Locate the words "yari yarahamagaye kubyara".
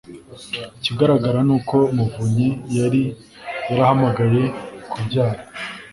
2.77-5.41